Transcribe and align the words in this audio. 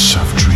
Of 0.00 0.34
Dreams 0.34 0.49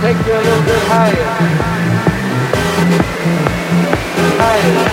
Take 0.00 0.16
you 0.24 0.32
a 0.32 0.38
little 0.38 0.62
bit 0.62 0.82
higher. 0.86 1.24
Higher. 4.38 4.87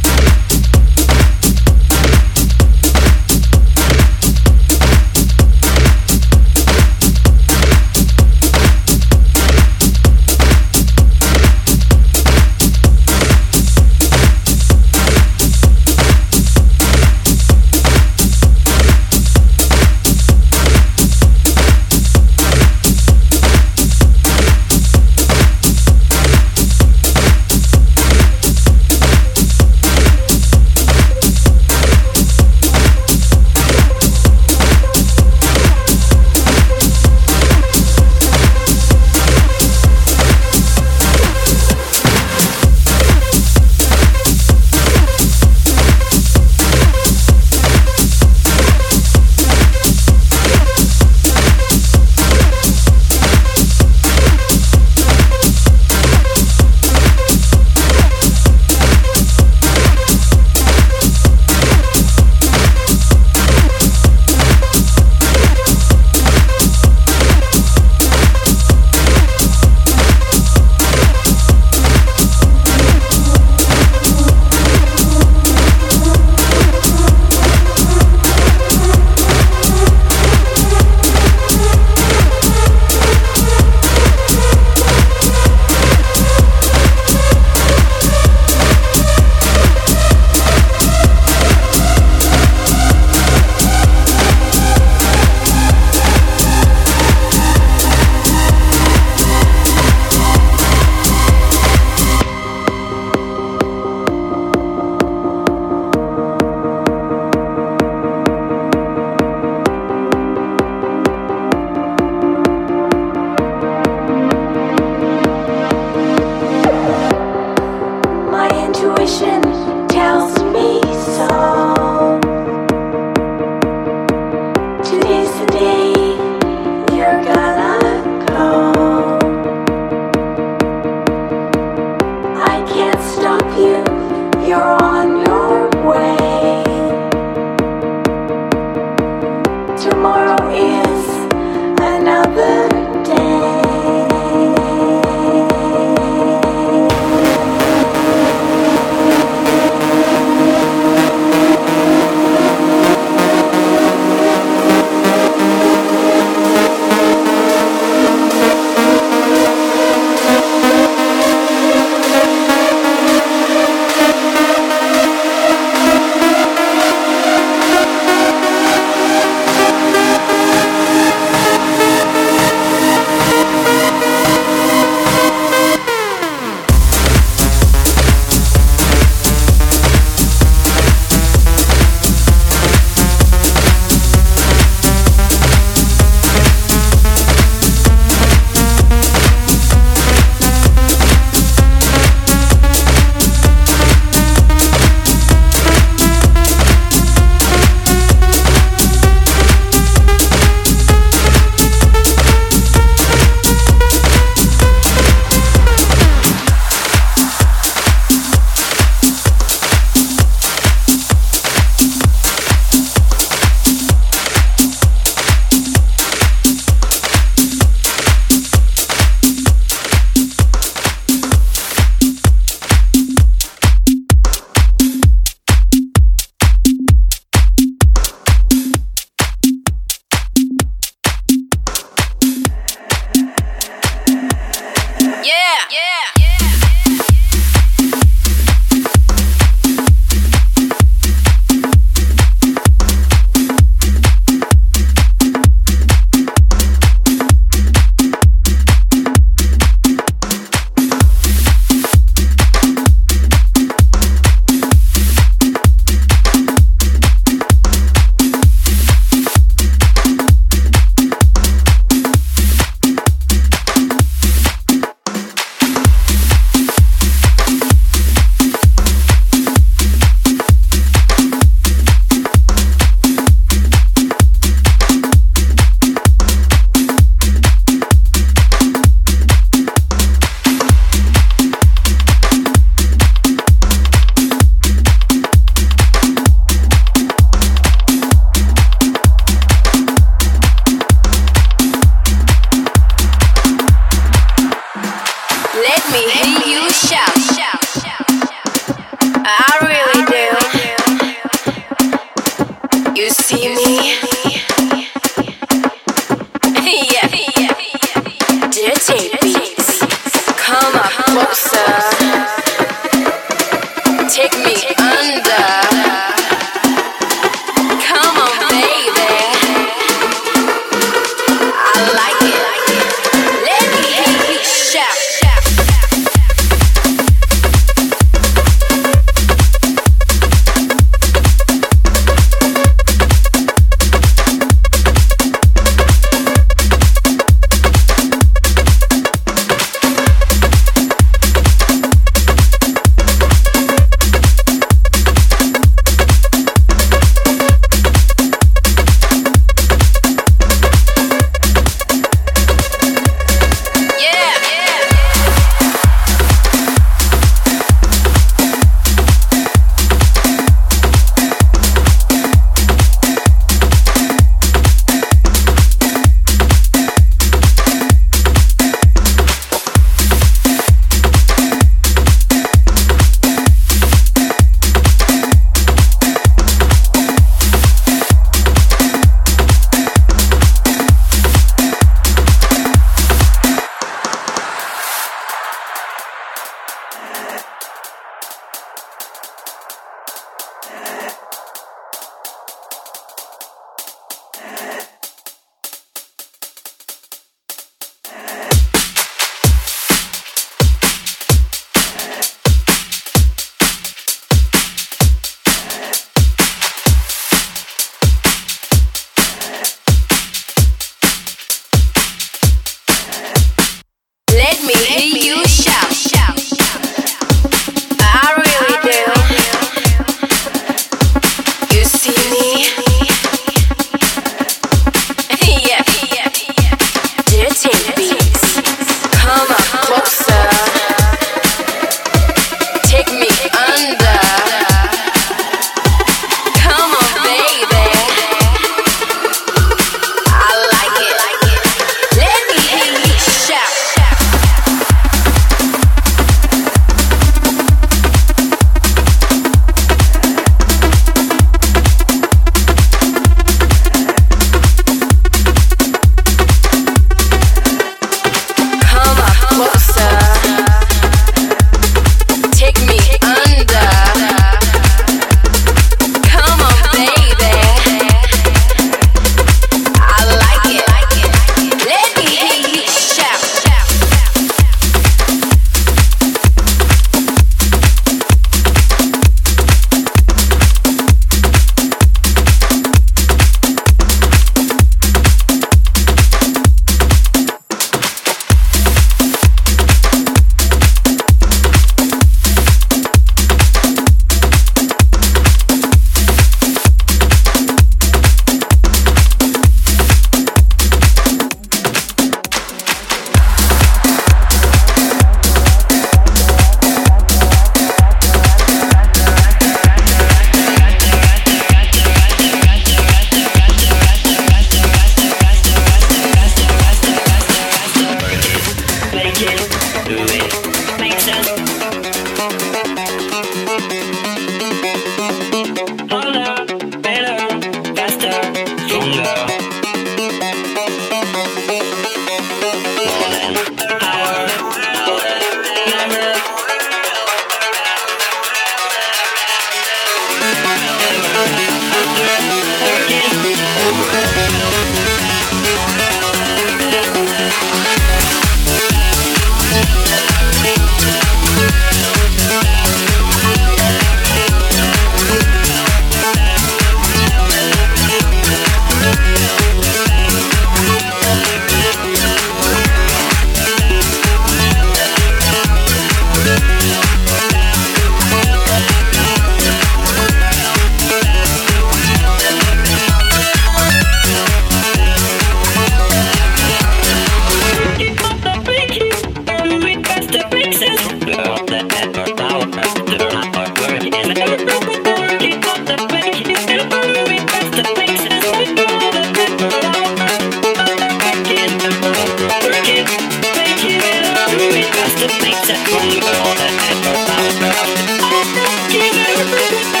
Thank 598.93 599.95
you. 599.95 600.00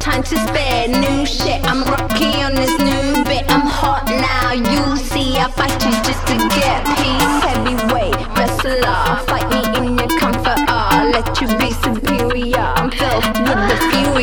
Time 0.00 0.22
to 0.24 0.36
spare 0.36 0.88
new 0.88 1.24
shit. 1.24 1.64
I'm 1.64 1.84
rocky 1.84 2.42
on 2.42 2.54
this 2.54 2.76
new 2.80 3.24
bit. 3.24 3.44
I'm 3.48 3.66
hot 3.66 4.04
now. 4.06 4.52
You 4.52 4.96
see, 4.96 5.38
I 5.38 5.48
fight 5.48 5.72
you 5.84 5.92
just 6.02 6.26
to 6.26 6.36
get 6.58 6.84
peace. 6.98 7.42
Heavyweight 7.44 8.16
wrestler, 8.36 9.16
fight 9.26 9.48
me 9.48 9.60
in 9.78 9.96
your 9.96 10.08
let 11.12 11.40
you 11.40 11.46
be 11.58 11.70
superior. 11.70 12.58
I'm 12.58 12.90
the 12.90 13.76
fury. 13.90 14.18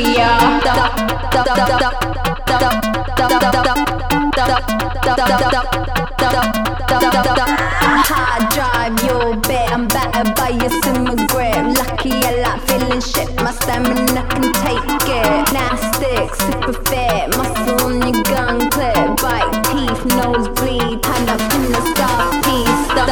Hard 8.08 8.46
drive 8.54 8.94
your 9.04 9.36
bed. 9.42 9.72
I'm 9.72 9.88
battered 9.88 10.36
by 10.36 10.50
your 10.50 10.70
simmer 10.84 11.16
grip. 11.28 11.58
Lucky 11.80 12.12
I 12.14 12.42
like 12.44 12.62
feeling 12.68 13.02
shit. 13.02 13.34
My 13.42 13.52
stamina 13.52 14.22
can 14.30 14.54
take 14.62 15.10
it. 15.10 15.52
Nastic, 15.52 16.30
super 16.36 16.74
fit. 16.86 17.36
Muscle 17.36 17.86
on 17.86 18.02
your 18.06 18.22
gun 18.24 18.70
clip. 18.70 19.18
Bite 19.18 19.64
teeth, 19.66 20.06
nose 20.14 20.48
bleed. 20.60 21.04
Hand 21.04 21.30
up 21.30 21.42
in 21.56 21.72
the 21.72 21.82
star 21.96 22.30
piece. 22.44 22.86
Oh, 22.98 23.06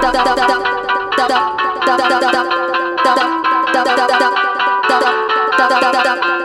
come 0.00 0.16
on. 6.26 6.41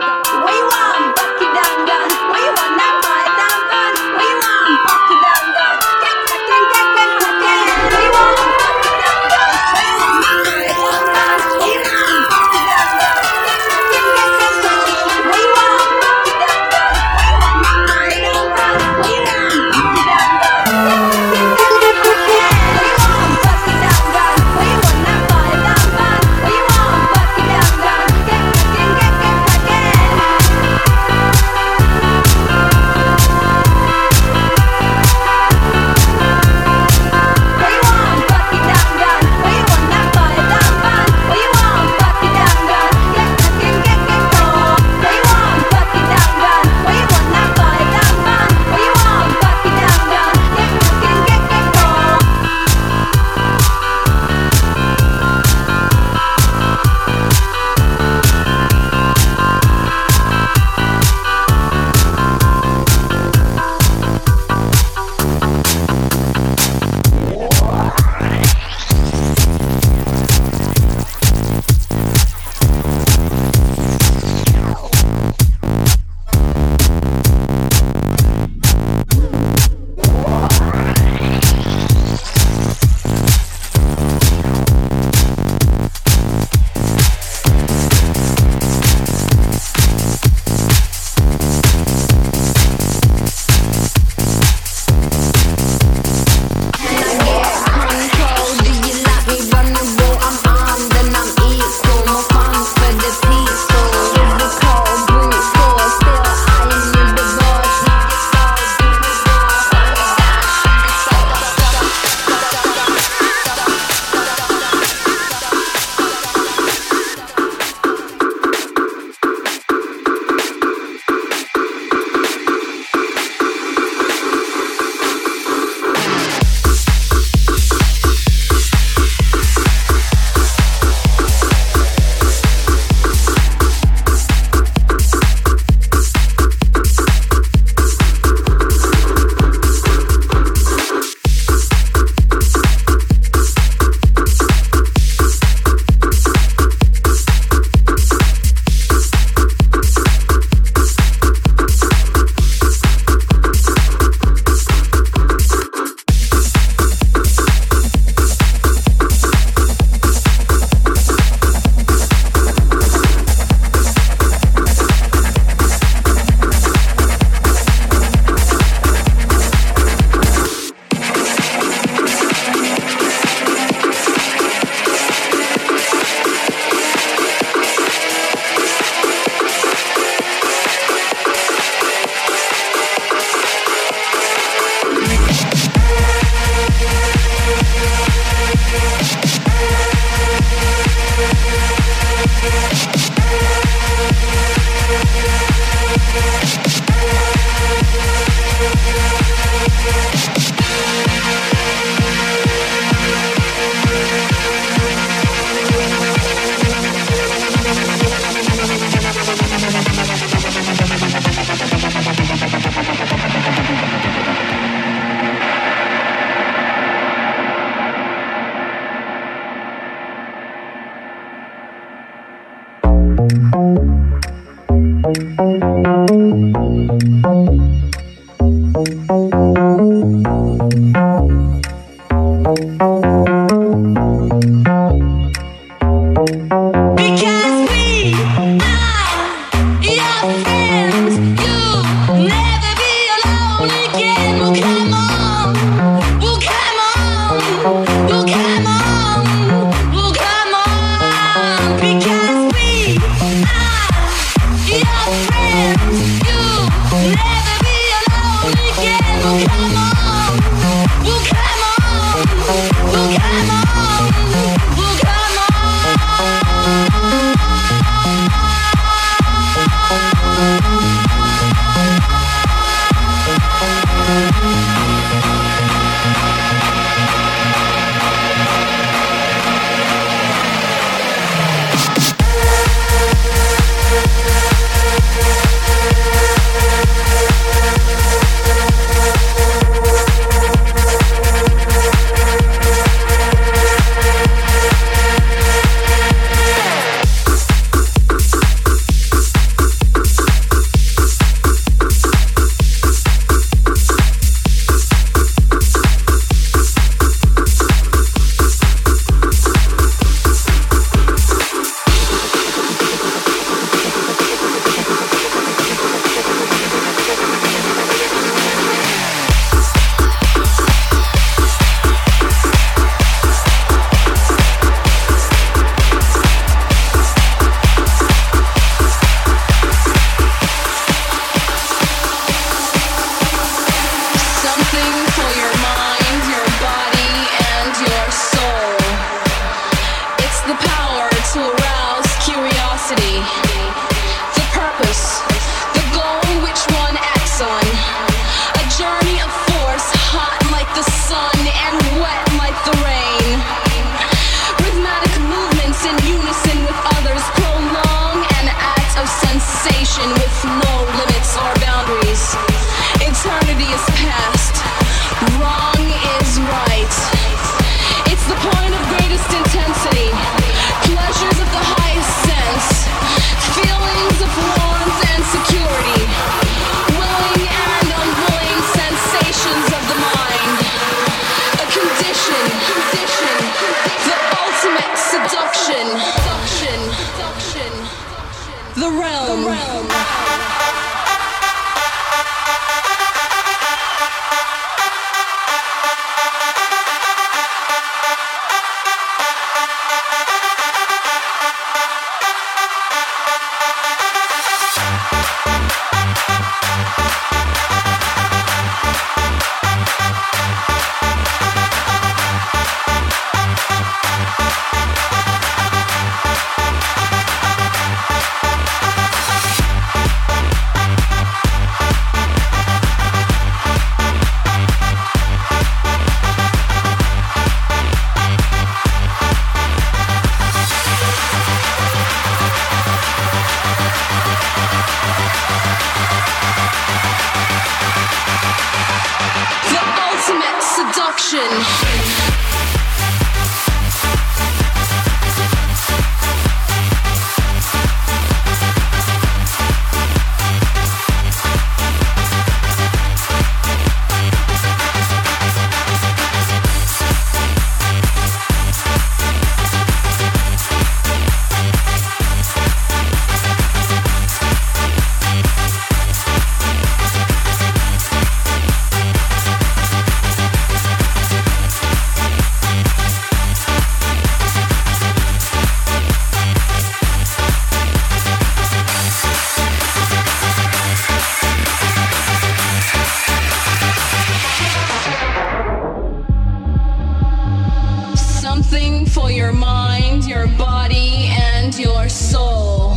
mind, 489.68 490.24
your 490.24 490.46
body, 490.56 491.28
and 491.52 491.78
your 491.78 492.08
soul. 492.08 492.96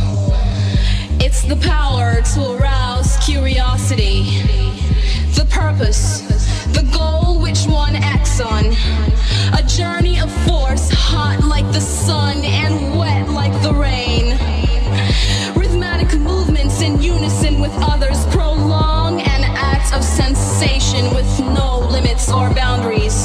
It's 1.26 1.42
the 1.52 1.58
power 1.76 2.22
to 2.32 2.40
arouse 2.56 3.10
curiosity, 3.28 4.16
the 5.38 5.46
purpose, 5.50 6.04
the 6.78 6.84
goal 6.98 7.40
which 7.46 7.62
one 7.66 7.94
acts 8.14 8.40
on. 8.40 8.64
A 9.60 9.62
journey 9.78 10.16
of 10.24 10.30
force, 10.46 10.86
hot 11.10 11.38
like 11.54 11.68
the 11.78 11.84
sun 12.06 12.36
and 12.62 12.74
wet 12.98 13.28
like 13.40 13.56
the 13.66 13.74
rain. 13.88 14.24
Rhythmatic 15.60 16.10
movements 16.30 16.80
in 16.86 16.92
unison 17.02 17.54
with 17.64 17.74
others 17.92 18.18
prolong 18.34 19.20
an 19.34 19.42
act 19.72 19.88
of 19.96 20.02
sensation 20.02 21.04
with 21.16 21.30
no 21.60 21.68
limits 21.96 22.26
or 22.38 22.46
boundaries. 22.62 23.18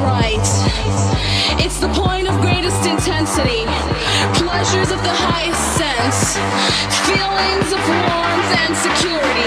right. 0.00 0.48
It's 1.62 1.78
the 1.78 1.88
point 1.88 2.28
of 2.28 2.40
greatest 2.40 2.86
intensity, 2.86 3.64
pleasures 4.34 4.90
of 4.90 5.02
the 5.02 5.12
highest 5.12 5.64
sense, 5.76 6.36
feelings 7.06 7.72
of 7.72 7.80
warmth 7.88 8.52
and 8.62 8.76
security. 8.76 9.41